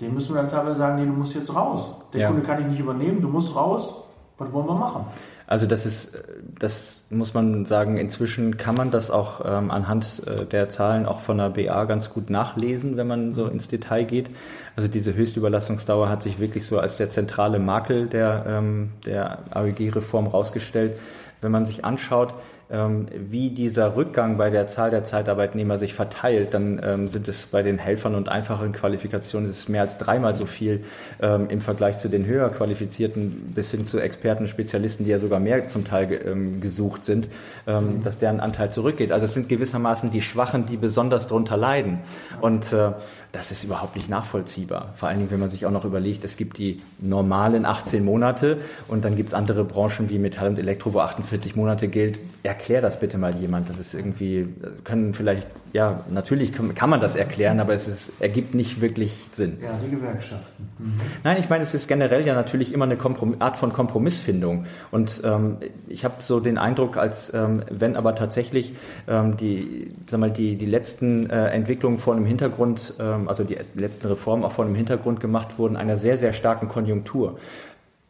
[0.00, 1.96] Den müssen wir dann teilweise sagen, nee, du musst jetzt raus.
[2.12, 2.28] Der ja.
[2.28, 4.02] Kunde kann ich nicht übernehmen, du musst raus.
[4.38, 5.06] Was wollen wir machen?
[5.46, 6.12] Also das ist,
[6.58, 11.20] das muss man sagen, inzwischen kann man das auch ähm, anhand äh, der Zahlen auch
[11.20, 14.28] von der BA ganz gut nachlesen, wenn man so ins Detail geht.
[14.74, 20.26] Also diese Höchstüberlastungsdauer hat sich wirklich so als der zentrale Makel der, ähm, der AEG-Reform
[20.26, 20.98] rausgestellt.
[21.40, 22.34] Wenn man sich anschaut,
[22.68, 27.62] wie dieser Rückgang bei der Zahl der Zeitarbeitnehmer sich verteilt, dann ähm, sind es bei
[27.62, 30.82] den Helfern und einfachen Qualifikationen ist mehr als dreimal so viel
[31.22, 35.38] ähm, im Vergleich zu den höher qualifizierten bis hin zu Experten, Spezialisten, die ja sogar
[35.38, 37.28] mehr zum Teil ähm, gesucht sind,
[37.68, 38.02] ähm, mhm.
[38.02, 39.12] dass deren Anteil zurückgeht.
[39.12, 42.00] Also es sind gewissermaßen die Schwachen, die besonders darunter leiden.
[42.40, 42.92] Und äh,
[43.36, 44.94] das ist überhaupt nicht nachvollziehbar.
[44.94, 48.58] Vor allen Dingen, wenn man sich auch noch überlegt, es gibt die normalen 18 Monate
[48.88, 52.18] und dann gibt es andere Branchen wie Metall und Elektro, wo 48 Monate gilt.
[52.42, 53.68] Erklär das bitte mal jemand.
[53.68, 54.48] Das ist irgendwie,
[54.84, 59.58] können vielleicht, ja, natürlich kann man das erklären, aber es ist, ergibt nicht wirklich Sinn.
[59.62, 60.70] Ja, die Gewerkschaften.
[60.78, 61.00] Mhm.
[61.22, 64.64] Nein, ich meine, es ist generell ja natürlich immer eine Komprom Art von Kompromissfindung.
[64.90, 68.72] Und ähm, ich habe so den Eindruck, als ähm, wenn aber tatsächlich
[69.08, 73.58] ähm, die, sag mal, die, die letzten äh, Entwicklungen vor einem Hintergrund ähm, also die
[73.74, 77.38] letzten Reformen auch vor dem Hintergrund gemacht wurden, einer sehr, sehr starken Konjunktur.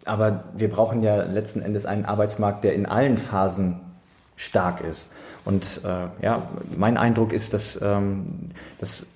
[0.05, 3.81] Aber wir brauchen ja letzten Endes einen Arbeitsmarkt, der in allen Phasen
[4.37, 5.09] stark ist.
[5.45, 6.43] Und äh, ja,
[6.77, 8.27] mein Eindruck ist, dass, ähm,
[8.79, 9.07] dass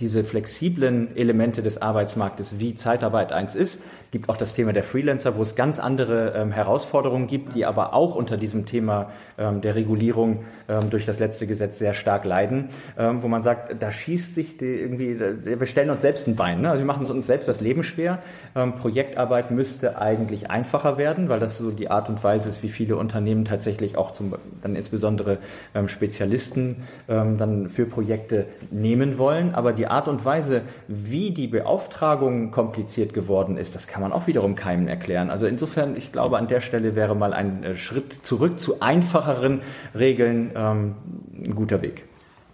[0.00, 5.36] diese flexiblen Elemente des Arbeitsmarktes, wie Zeitarbeit eins ist, gibt auch das Thema der Freelancer,
[5.36, 9.74] wo es ganz andere ähm, Herausforderungen gibt, die aber auch unter diesem Thema ähm, der
[9.74, 14.34] Regulierung ähm, durch das letzte Gesetz sehr stark leiden, ähm, wo man sagt, da schießt
[14.34, 16.62] sich die irgendwie, wir stellen uns selbst ein Bein.
[16.62, 16.70] Ne?
[16.70, 18.20] Also wir machen uns selbst das Leben schwer.
[18.54, 22.68] Ähm, Projektarbeit müsste eigentlich einfacher werden, weil das so die Art und Weise ist, wie
[22.68, 25.38] viele Unternehmen tatsächlich auch zum, dann insbesondere
[25.74, 29.54] ähm, Spezialisten dann für Projekte nehmen wollen.
[29.54, 34.16] Aber die Art und Weise, wie die Beauftragung kompliziert geworden ist, das kann kann man
[34.16, 35.28] auch wiederum keinem erklären.
[35.28, 39.60] Also insofern, ich glaube, an der Stelle wäre mal ein äh, Schritt zurück zu einfacheren
[39.92, 40.94] Regeln ähm,
[41.34, 42.04] ein guter Weg.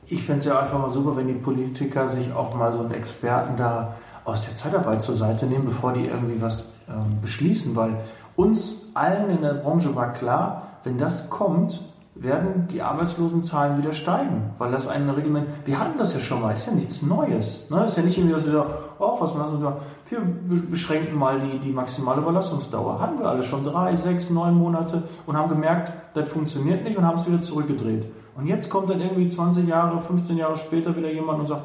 [0.06, 2.94] Ich fände es ja einfach mal super, wenn die Politiker sich auch mal so einen
[2.94, 7.96] Experten da aus der Zeitarbeit zur Seite nehmen, bevor die irgendwie was ähm, beschließen, weil
[8.36, 11.82] uns allen in der Branche war klar, wenn das kommt,
[12.14, 16.52] werden die Arbeitslosenzahlen wieder steigen, weil das ein Reglement, wir hatten das ja schon mal,
[16.52, 17.68] ist ja nichts Neues.
[17.70, 17.84] Ne?
[17.86, 19.76] Ist ja nicht irgendwie, dass wir sagen, oh, was lassen wir,
[20.10, 23.00] wir beschränken mal die, die maximale Überlassungsdauer.
[23.00, 27.04] Hatten wir alle schon drei, sechs, neun Monate und haben gemerkt, das funktioniert nicht und
[27.04, 28.06] haben es wieder zurückgedreht.
[28.36, 31.64] Und jetzt kommt dann irgendwie 20 Jahre, 15 Jahre später wieder jemand und sagt,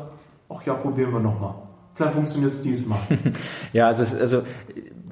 [0.49, 1.53] ach ja, probieren wir nochmal.
[1.93, 2.99] Vielleicht funktioniert es diesmal.
[3.73, 4.41] ja, also, also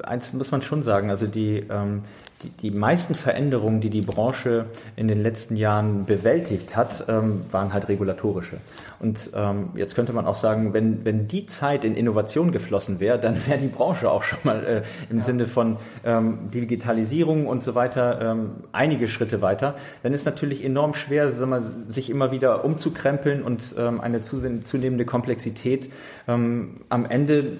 [0.04, 2.04] eins muss man schon sagen, also die, ähm,
[2.44, 7.74] die, die meisten Veränderungen, die die Branche in den letzten Jahren bewältigt hat, ähm, waren
[7.74, 8.58] halt regulatorische.
[9.00, 13.20] Und ähm, jetzt könnte man auch sagen, wenn, wenn die Zeit in Innovation geflossen wäre,
[13.20, 15.24] dann wäre die Branche auch schon mal äh, im ja.
[15.24, 19.76] Sinne von ähm, Digitalisierung und so weiter ähm, einige Schritte weiter.
[20.04, 25.92] Dann ist natürlich enorm schwer, mal, sich immer wieder umzukrempeln und ähm, eine zunehmende Komplexität
[26.28, 27.58] ähm, am Ende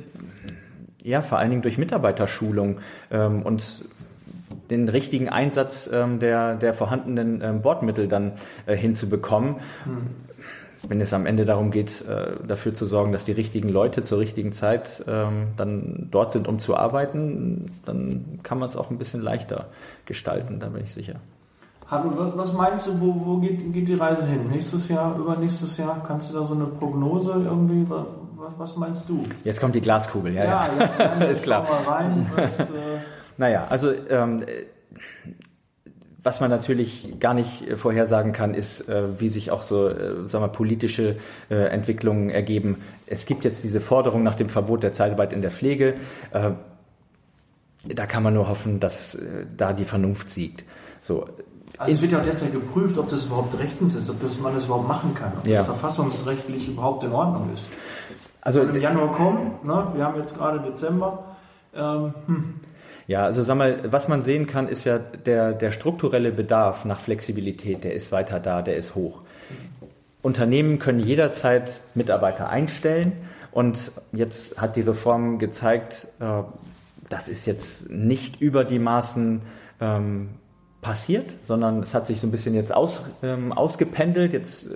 [1.08, 2.80] ja, vor allen Dingen durch Mitarbeiterschulung
[3.12, 3.86] ähm, und
[4.70, 8.34] den richtigen Einsatz ähm, der, der vorhandenen ähm, Bordmittel dann
[8.66, 9.56] äh, hinzubekommen.
[9.84, 10.08] Hm.
[10.88, 14.20] Wenn es am Ende darum geht, äh, dafür zu sorgen, dass die richtigen Leute zur
[14.20, 18.98] richtigen Zeit ähm, dann dort sind, um zu arbeiten, dann kann man es auch ein
[18.98, 19.66] bisschen leichter
[20.06, 21.16] gestalten, da bin ich sicher.
[21.90, 24.42] Was meinst du, wo, wo geht, geht, die Reise hin?
[24.52, 26.04] Nächstes Jahr, übernächstes Jahr?
[26.06, 27.90] Kannst du da so eine Prognose irgendwie?
[27.90, 28.06] Was,
[28.58, 29.24] was meinst du?
[29.46, 30.44] Jetzt kommt die Glaskugel, ja.
[30.44, 31.66] Ja, ja, ja ist klar.
[31.88, 32.87] Rein, was, äh
[33.38, 34.44] naja, also ähm,
[36.28, 40.44] was man natürlich gar nicht vorhersagen kann, ist, äh, wie sich auch so äh, sagen
[40.44, 41.16] wir, politische
[41.50, 42.78] äh, Entwicklungen ergeben.
[43.06, 45.94] Es gibt jetzt diese Forderung nach dem Verbot der Zeitarbeit in der Pflege.
[46.32, 46.52] Äh,
[47.86, 50.66] da kann man nur hoffen, dass äh, da die Vernunft siegt.
[51.00, 51.28] So,
[51.78, 54.66] also es wird ja derzeit geprüft, ob das überhaupt rechtens ist, ob das, man das
[54.66, 55.58] überhaupt machen kann, ob ja.
[55.58, 57.70] das verfassungsrechtlich überhaupt in Ordnung ist.
[58.42, 59.88] Also im Januar kommen, ne?
[59.94, 61.36] wir haben jetzt gerade Dezember.
[61.76, 62.54] Ähm, hm.
[63.08, 67.00] Ja, also sag mal, was man sehen kann, ist ja der, der strukturelle Bedarf nach
[67.00, 69.22] Flexibilität, der ist weiter da, der ist hoch.
[70.22, 73.14] Unternehmen können jederzeit Mitarbeiter einstellen
[73.52, 76.44] und jetzt hat die Reform gezeigt, äh,
[77.10, 79.42] das ist jetzt nicht über die Maßen
[79.80, 80.30] ähm,
[80.82, 84.34] passiert, sondern es hat sich so ein bisschen jetzt aus, ähm, ausgependelt.
[84.34, 84.76] Jetzt äh,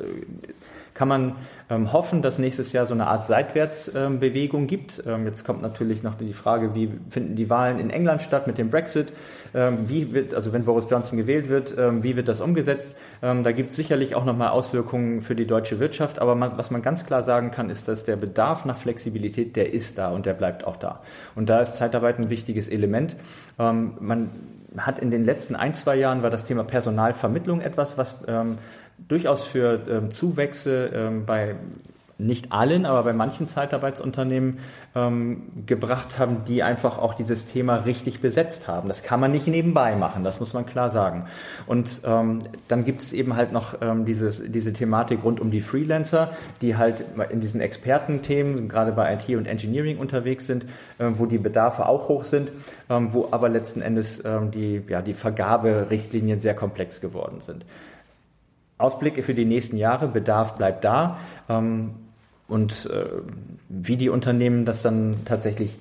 [0.93, 1.35] kann man
[1.69, 5.03] ähm, hoffen, dass nächstes Jahr so eine Art Seitwärtsbewegung ähm, gibt.
[5.07, 8.57] Ähm, jetzt kommt natürlich noch die Frage, wie finden die Wahlen in England statt mit
[8.57, 9.13] dem Brexit?
[9.53, 12.95] Ähm, wie wird, also wenn Boris Johnson gewählt wird, ähm, wie wird das umgesetzt?
[13.21, 16.19] Ähm, da gibt es sicherlich auch nochmal Auswirkungen für die deutsche Wirtschaft.
[16.19, 19.73] Aber man, was man ganz klar sagen kann, ist, dass der Bedarf nach Flexibilität, der
[19.73, 21.01] ist da und der bleibt auch da.
[21.35, 23.15] Und da ist Zeitarbeit ein wichtiges Element.
[23.57, 24.29] man
[24.77, 28.57] hat in den letzten ein, zwei Jahren war das Thema Personalvermittlung etwas, was ähm,
[29.07, 31.55] durchaus für ähm, Zuwächse ähm, bei
[32.25, 34.59] nicht allen, aber bei manchen Zeitarbeitsunternehmen
[34.95, 38.87] ähm, gebracht haben, die einfach auch dieses Thema richtig besetzt haben.
[38.87, 41.25] Das kann man nicht nebenbei machen, das muss man klar sagen.
[41.67, 45.61] Und ähm, dann gibt es eben halt noch ähm, dieses, diese Thematik rund um die
[45.61, 46.31] Freelancer,
[46.61, 50.65] die halt in diesen Expertenthemen, gerade bei IT und Engineering unterwegs sind,
[50.99, 52.51] äh, wo die Bedarfe auch hoch sind,
[52.89, 57.65] ähm, wo aber letzten Endes ähm, die, ja, die Vergaberichtlinien sehr komplex geworden sind.
[58.81, 61.19] Ausblicke für die nächsten Jahre, Bedarf bleibt da.
[61.47, 61.91] Ähm,
[62.51, 63.05] und äh,
[63.69, 65.79] wie die Unternehmen das dann tatsächlich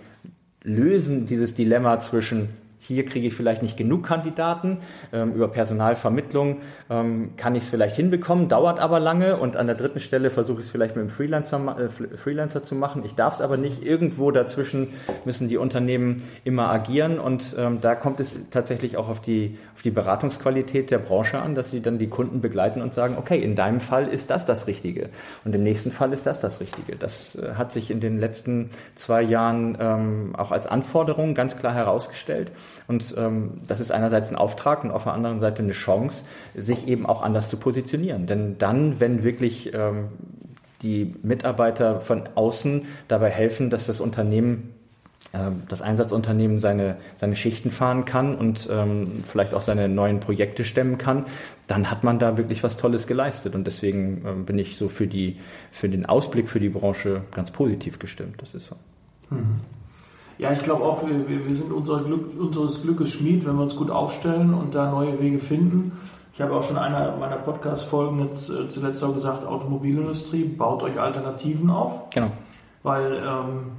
[0.63, 2.49] lösen, dieses Dilemma zwischen
[2.95, 4.79] hier kriege ich vielleicht nicht genug Kandidaten.
[5.13, 6.59] Ähm, über Personalvermittlung
[6.91, 10.61] ähm, kann ich es vielleicht hinbekommen, dauert aber lange und an der dritten Stelle versuche
[10.61, 13.03] ich es vielleicht mit einem Freelancer, äh, Freelancer zu machen.
[13.05, 13.85] Ich darf es aber nicht.
[13.85, 14.89] Irgendwo dazwischen
[15.25, 19.83] müssen die Unternehmen immer agieren und ähm, da kommt es tatsächlich auch auf die, auf
[19.83, 23.55] die Beratungsqualität der Branche an, dass sie dann die Kunden begleiten und sagen, okay, in
[23.55, 25.11] deinem Fall ist das das Richtige
[25.45, 26.97] und im nächsten Fall ist das das Richtige.
[26.97, 31.75] Das äh, hat sich in den letzten zwei Jahren ähm, auch als Anforderung ganz klar
[31.75, 32.51] herausgestellt.
[32.87, 36.89] Und ähm, das ist einerseits ein Auftrag und auf der anderen Seite eine Chance, sich
[36.89, 38.27] eben auch anders zu positionieren.
[38.27, 40.09] Denn dann, wenn wirklich ähm,
[40.83, 44.75] die Mitarbeiter von außen dabei helfen, dass das Unternehmen
[45.33, 50.65] ähm, das Einsatzunternehmen seine, seine Schichten fahren kann und ähm, vielleicht auch seine neuen Projekte
[50.65, 51.27] stemmen kann,
[51.69, 53.55] dann hat man da wirklich was Tolles geleistet.
[53.55, 55.39] Und deswegen ähm, bin ich so für, die,
[55.71, 58.43] für den Ausblick für die Branche ganz positiv gestimmt.
[58.43, 58.77] Das ist so.
[59.31, 59.61] Mhm.
[60.41, 63.77] Ja, ich glaube auch, wir, wir sind unser Glück, unseres Glückes Schmied, wenn wir uns
[63.77, 65.93] gut aufstellen und da neue Wege finden.
[66.33, 70.83] Ich habe auch schon in einer meiner Podcast-Folgen jetzt äh, zuletzt auch gesagt, Automobilindustrie, baut
[70.83, 72.09] euch Alternativen auf.
[72.09, 72.29] Genau.
[72.83, 73.73] Weil ähm,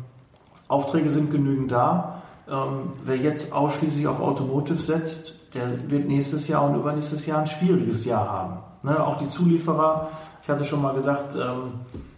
[0.67, 2.21] Aufträge sind genügend da.
[2.47, 7.47] Ähm, wer jetzt ausschließlich auf Automotive setzt, der wird nächstes Jahr und übernächstes Jahr ein
[7.47, 8.57] schwieriges Jahr haben.
[8.83, 9.03] Ne?
[9.03, 10.11] Auch die Zulieferer,
[10.43, 11.71] ich hatte schon mal gesagt, ähm,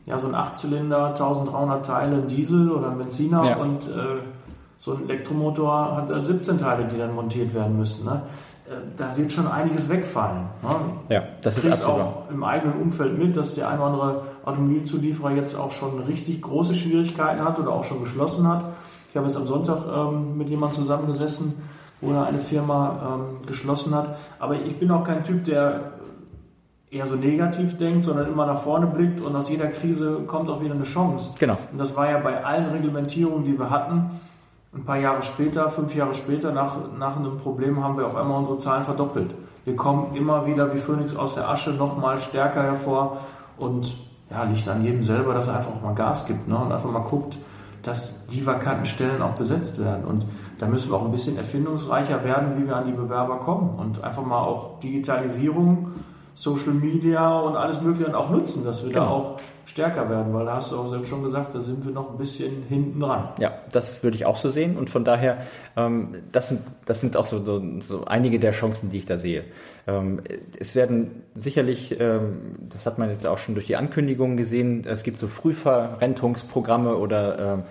[0.05, 3.57] ja, so ein Achtzylinder, 1300 Teile, ein Diesel oder ein Benziner ja.
[3.57, 4.19] und äh,
[4.77, 8.03] so ein Elektromotor hat 17 Teile, die dann montiert werden müssen.
[8.03, 8.21] Ne?
[8.65, 10.43] Äh, da wird schon einiges wegfallen.
[10.61, 10.69] Ne?
[11.07, 12.01] Ja, das ist absolut.
[12.01, 16.41] auch im eigenen Umfeld mit, dass der ein oder andere Automobilzulieferer jetzt auch schon richtig
[16.41, 18.65] große Schwierigkeiten hat oder auch schon geschlossen hat.
[19.09, 21.53] Ich habe jetzt am Sonntag ähm, mit jemandem zusammengesessen,
[22.01, 24.17] wo eine Firma ähm, geschlossen hat.
[24.39, 25.93] Aber ich bin auch kein Typ, der
[26.93, 30.61] eher so negativ denkt, sondern immer nach vorne blickt und aus jeder Krise kommt auch
[30.61, 31.31] wieder eine Chance.
[31.39, 31.57] Genau.
[31.71, 34.11] Und das war ja bei allen Reglementierungen, die wir hatten,
[34.75, 38.37] ein paar Jahre später, fünf Jahre später, nach, nach einem Problem haben wir auf einmal
[38.39, 39.33] unsere Zahlen verdoppelt.
[39.65, 43.17] Wir kommen immer wieder wie Phönix aus der Asche nochmal stärker hervor
[43.57, 43.97] und
[44.29, 46.57] ja, liegt an jedem selber, dass er einfach mal Gas gibt ne?
[46.57, 47.37] und einfach mal guckt,
[47.83, 50.05] dass die vakanten Stellen auch besetzt werden.
[50.05, 50.25] Und
[50.57, 54.03] da müssen wir auch ein bisschen erfindungsreicher werden, wie wir an die Bewerber kommen und
[54.03, 55.91] einfach mal auch Digitalisierung
[56.33, 59.05] Social Media und alles Mögliche dann auch nutzen, dass wir genau.
[59.05, 61.93] da auch stärker werden, weil da hast du auch selbst schon gesagt, da sind wir
[61.93, 63.29] noch ein bisschen hinten dran.
[63.39, 65.37] Ja, das würde ich auch so sehen und von daher,
[65.77, 69.17] ähm, das, sind, das sind auch so, so, so einige der Chancen, die ich da
[69.17, 69.45] sehe.
[69.87, 70.21] Ähm,
[70.59, 75.03] es werden sicherlich, ähm, das hat man jetzt auch schon durch die Ankündigungen gesehen, es
[75.03, 77.63] gibt so Frühverrentungsprogramme oder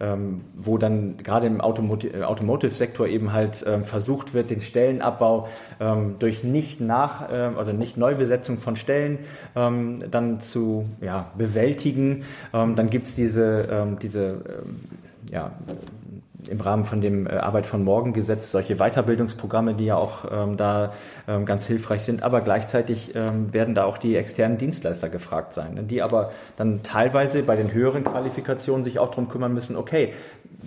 [0.00, 5.48] ähm, ähm, wo dann gerade im äh, Automotive-Sektor eben halt ähm, versucht wird, den Stellenabbau
[5.80, 9.18] ähm, durch nicht nach ähm, oder nicht Neubesetzung von Stellen
[9.56, 12.24] ähm, dann zu ja, bewältigen.
[12.52, 14.42] Ähm, dann gibt's diese, diese
[15.30, 15.52] ja,
[16.48, 20.56] im Rahmen von dem äh, Arbeit von Morgen Gesetz solche Weiterbildungsprogramme, die ja auch ähm,
[20.56, 20.92] da
[21.28, 22.22] ähm, ganz hilfreich sind.
[22.22, 27.42] Aber gleichzeitig ähm, werden da auch die externen Dienstleister gefragt sein, die aber dann teilweise
[27.42, 30.14] bei den höheren Qualifikationen sich auch darum kümmern müssen, okay,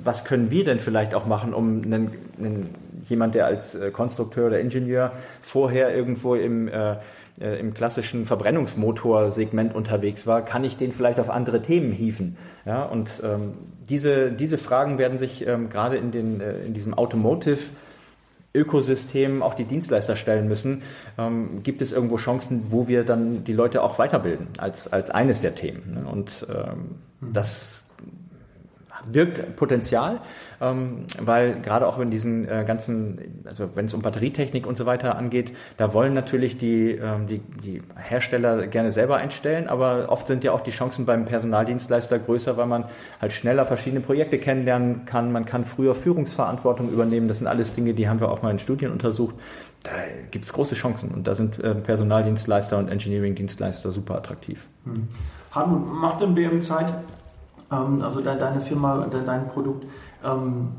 [0.04, 2.70] was können wir denn vielleicht auch machen, um einen, einen,
[3.08, 6.96] jemand, der als äh, Konstrukteur oder Ingenieur vorher irgendwo im äh,
[7.40, 12.38] äh, im klassischen Verbrennungsmotorsegment unterwegs war, kann ich den vielleicht auf andere Themen hieven?
[12.66, 13.54] Ja, und ähm,
[13.90, 17.60] diese, diese Fragen werden sich ähm, gerade in, den, äh, in diesem Automotive
[18.56, 20.84] Ökosystem auch die Dienstleister stellen müssen.
[21.18, 25.42] Ähm, gibt es irgendwo Chancen, wo wir dann die Leute auch weiterbilden als, als eines
[25.42, 25.92] der Themen?
[25.96, 26.10] Ne?
[26.10, 27.34] Und ähm, mhm.
[27.34, 27.83] das
[29.12, 30.22] birgt Potenzial,
[30.62, 34.86] ähm, weil gerade auch in diesen äh, ganzen, also wenn es um Batterietechnik und so
[34.86, 40.28] weiter angeht, da wollen natürlich die, ähm, die, die Hersteller gerne selber einstellen, aber oft
[40.28, 42.86] sind ja auch die Chancen beim Personaldienstleister größer, weil man
[43.22, 47.94] halt schneller verschiedene Projekte kennenlernen kann, man kann früher Führungsverantwortung übernehmen, das sind alles Dinge,
[47.94, 49.36] die haben wir auch mal in Studien untersucht.
[49.84, 49.92] Da
[50.32, 54.66] gibt es große Chancen und da sind äh, Personaldienstleister und Engineering-Dienstleister super attraktiv.
[54.86, 55.10] Hm.
[55.52, 56.94] Hartmut, macht denn BM Zeit
[58.02, 59.86] also deine Firma, dein Produkt,
[60.24, 60.70] ähm,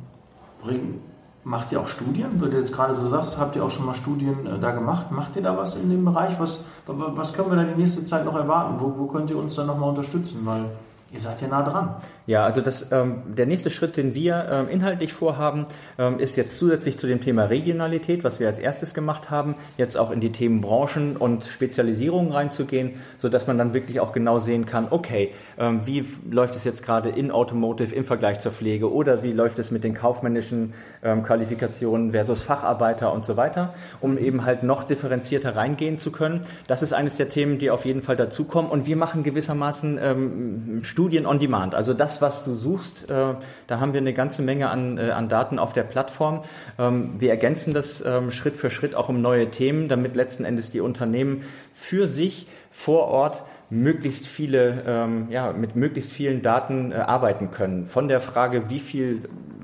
[0.63, 1.01] bring,
[1.45, 2.39] macht ihr auch Studien?
[2.39, 5.11] Du jetzt gerade so sagst, habt ihr auch schon mal Studien äh, da gemacht?
[5.11, 6.39] Macht ihr da was in dem Bereich?
[6.39, 8.75] Was, was können wir da die nächste Zeit noch erwarten?
[8.79, 10.41] Wo, wo könnt ihr uns da nochmal unterstützen?
[10.45, 10.71] Weil
[11.15, 11.95] Ihr seid ja nah dran.
[12.27, 15.67] Ja, also das, ähm, der nächste Schritt, den wir ähm, inhaltlich vorhaben,
[15.99, 19.99] ähm, ist jetzt zusätzlich zu dem Thema Regionalität, was wir als erstes gemacht haben, jetzt
[19.99, 24.39] auch in die Themen Branchen und Spezialisierungen reinzugehen, so dass man dann wirklich auch genau
[24.39, 28.91] sehen kann, okay, ähm, wie läuft es jetzt gerade in Automotive im Vergleich zur Pflege
[28.91, 34.17] oder wie läuft es mit den kaufmännischen ähm, Qualifikationen versus Facharbeiter und so weiter, um
[34.17, 36.41] eben halt noch differenzierter reingehen zu können.
[36.69, 40.81] Das ist eines der Themen, die auf jeden Fall dazukommen und wir machen gewissermaßen ähm,
[40.85, 41.75] Studien on Demand.
[41.75, 43.35] Also das, was du suchst, äh,
[43.67, 46.43] da haben wir eine ganze Menge an, äh, an Daten auf der Plattform.
[46.79, 50.71] Ähm, wir ergänzen das ähm, Schritt für Schritt auch um neue Themen, damit letzten Endes
[50.71, 56.97] die Unternehmen für sich vor Ort möglichst viele, ähm, ja, mit möglichst vielen Daten äh,
[56.97, 57.87] arbeiten können.
[57.87, 59.23] Von der Frage, wie viel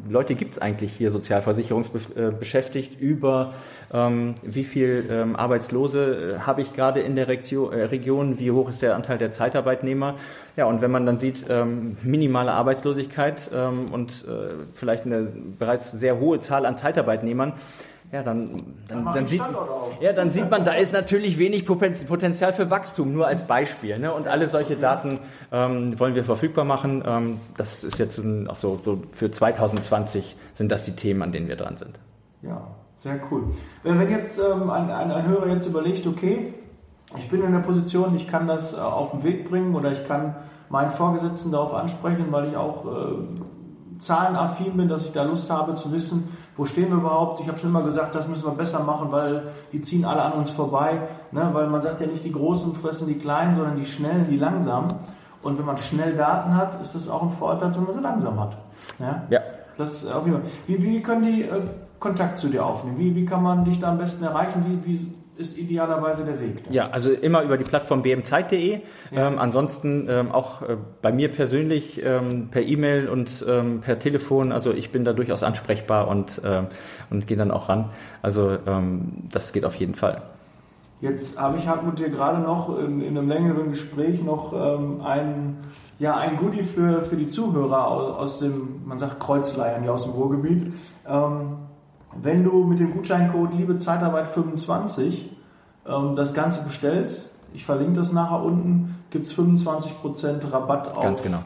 [0.09, 3.55] Leute gibt es eigentlich hier sozialversicherungsbeschäftigt, über
[3.93, 8.51] ähm, wie viel ähm, Arbeitslose äh, habe ich gerade in der Region, äh, Region, wie
[8.51, 10.15] hoch ist der Anteil der Zeitarbeitnehmer.
[10.57, 15.91] Ja, und wenn man dann sieht, ähm, minimale Arbeitslosigkeit ähm, und äh, vielleicht eine bereits
[15.91, 17.55] sehr hohe Zahl an Zeitarbeitnehmern,
[18.13, 19.43] ja, dann, dann, dann, sieht,
[20.01, 24.01] ja, dann sieht man, da ist natürlich wenig Potenzial für Wachstum, nur als Beispiel.
[24.01, 24.13] Ne?
[24.13, 25.21] Und alle solche Daten
[25.53, 27.05] ähm, wollen wir verfügbar machen.
[27.07, 31.47] Ähm, das ist jetzt auch so, so, für 2020 sind das die Themen, an denen
[31.47, 32.01] wir dran sind.
[32.43, 32.67] Ja,
[33.01, 33.45] sehr cool.
[33.83, 36.53] Wenn, jetzt ähm, ein, ein, ein Hörer jetzt überlegt, okay,
[37.17, 40.07] ich bin in der Position, ich kann das äh, auf den Weg bringen oder ich
[40.07, 40.37] kann
[40.69, 45.75] meinen Vorgesetzten darauf ansprechen, weil ich auch äh, zahlenaffin bin, dass ich da Lust habe
[45.75, 47.41] zu wissen, wo stehen wir überhaupt?
[47.41, 50.33] Ich habe schon immer gesagt, das müssen wir besser machen, weil die ziehen alle an
[50.33, 51.01] uns vorbei.
[51.33, 51.49] Ne?
[51.53, 54.93] Weil man sagt ja nicht, die Großen fressen die Kleinen, sondern die Schnellen, die Langsamen.
[55.43, 58.39] Und wenn man schnell Daten hat, ist das auch ein Vorteil, wenn man sie langsam
[58.39, 58.59] hat.
[58.99, 59.23] Ja.
[59.31, 59.41] ja.
[59.79, 60.07] Das,
[60.67, 61.63] wie, wie können die äh,
[62.01, 62.99] Kontakt zu dir aufnehmen?
[62.99, 64.65] Wie, wie kann man dich da am besten erreichen?
[64.67, 66.65] Wie, wie ist idealerweise der Weg.
[66.65, 66.73] Dann.
[66.73, 68.81] Ja, also immer über die Plattform bmzeit.de.
[69.11, 69.27] Ja.
[69.27, 74.53] Ähm, ansonsten ähm, auch äh, bei mir persönlich ähm, per E-Mail und ähm, per Telefon.
[74.53, 76.67] Also ich bin da durchaus ansprechbar und, ähm,
[77.09, 77.91] und gehe dann auch ran.
[78.23, 80.23] Also ähm, das geht auf jeden Fall.
[81.01, 85.01] Jetzt habe ich halt mit dir gerade noch in, in, einem längeren Gespräch noch ähm,
[85.03, 85.57] ein,
[85.99, 90.05] ja, ein Goodie für, für die Zuhörer aus, aus dem, man sagt Kreuzleiern, ja aus
[90.05, 90.75] dem Ruhrgebiet.
[91.09, 91.57] Ähm,
[92.21, 95.31] wenn du mit dem Gutscheincode Liebe Zeitarbeit 25
[95.87, 101.03] ähm, das Ganze bestellst, ich verlinke das nachher unten, gibt es 25% Rabatt auf.
[101.03, 101.41] Ganz genau.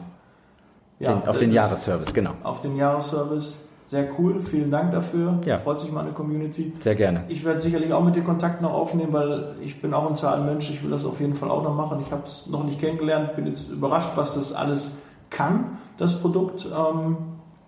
[0.99, 2.31] Ja, den, auf den Jahresservice, genau.
[2.43, 3.55] Auf den Jahresservice.
[3.87, 5.39] Sehr cool, vielen Dank dafür.
[5.45, 5.59] Ja.
[5.59, 6.73] Freut sich meine Community.
[6.79, 7.23] Sehr gerne.
[7.27, 10.71] Ich werde sicherlich auch mit dir Kontakt noch aufnehmen, weil ich bin auch ein Zahlenmensch.
[10.71, 11.99] Ich will das auf jeden Fall auch noch machen.
[12.01, 14.93] Ich habe es noch nicht kennengelernt, bin jetzt überrascht, was das alles
[15.29, 16.65] kann, das Produkt.
[16.65, 17.17] Ähm,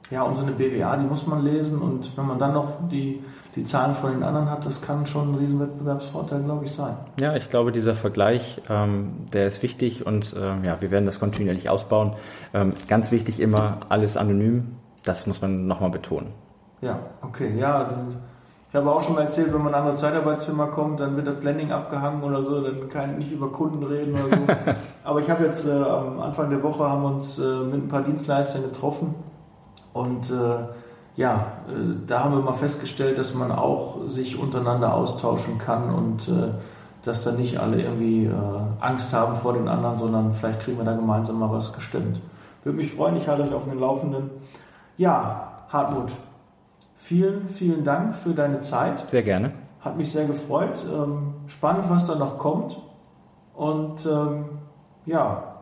[0.09, 3.21] ja, und so eine BWA, die muss man lesen und wenn man dann noch die,
[3.55, 6.95] die Zahlen von den anderen hat, das kann schon ein Riesenwettbewerbsvorteil, glaube ich, sein.
[7.19, 11.19] Ja, ich glaube, dieser Vergleich, ähm, der ist wichtig und ähm, ja, wir werden das
[11.19, 12.13] kontinuierlich ausbauen.
[12.53, 16.29] Ähm, ganz wichtig immer, alles anonym, das muss man nochmal betonen.
[16.79, 17.89] Ja, okay, ja.
[18.69, 21.27] Ich habe auch schon mal erzählt, wenn man in eine andere Zeitarbeitsfirma kommt, dann wird
[21.27, 24.37] das Blending abgehangen oder so, dann kann ich nicht über Kunden reden oder so.
[25.03, 27.87] Aber ich habe jetzt äh, am Anfang der Woche haben wir uns äh, mit ein
[27.89, 29.15] paar Dienstleistern getroffen
[29.97, 30.65] und äh,
[31.15, 36.27] ja, äh, da haben wir mal festgestellt, dass man auch sich untereinander austauschen kann und
[36.27, 36.51] äh,
[37.03, 38.33] dass da nicht alle irgendwie äh,
[38.79, 42.19] Angst haben vor den anderen, sondern vielleicht kriegen wir da gemeinsam mal was gestimmt.
[42.63, 44.29] Würde mich freuen, ich halte euch auf den Laufenden.
[44.97, 46.11] Ja, Hartmut,
[46.97, 49.09] vielen, vielen Dank für deine Zeit.
[49.09, 49.51] Sehr gerne.
[49.79, 50.85] Hat mich sehr gefreut.
[50.85, 52.77] Ähm, spannend, was da noch kommt.
[53.55, 54.45] Und ähm,
[55.05, 55.55] ja,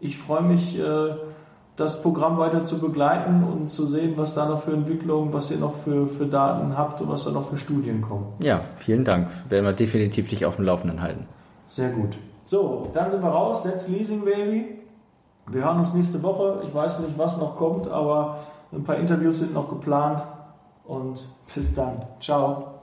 [0.00, 0.78] ich freue mich,
[1.76, 5.58] das Programm weiter zu begleiten und zu sehen, was da noch für Entwicklungen, was ihr
[5.58, 8.26] noch für, für Daten habt und was da noch für Studien kommen.
[8.40, 9.28] Ja, vielen Dank.
[9.50, 11.26] Werden wir definitiv dich auf dem Laufenden halten.
[11.66, 12.16] Sehr gut.
[12.44, 13.62] So, dann sind wir raus.
[13.62, 14.78] That's Leasing Baby.
[15.48, 16.62] Wir hören uns nächste Woche.
[16.64, 18.38] Ich weiß nicht, was noch kommt, aber
[18.72, 20.22] ein paar Interviews sind noch geplant.
[20.84, 22.02] Und bis dann.
[22.20, 22.75] Ciao.